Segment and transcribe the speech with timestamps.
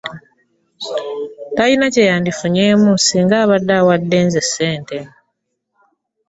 [1.55, 4.97] Talina kye yandifunyemu singa abadde awadde nze ssente.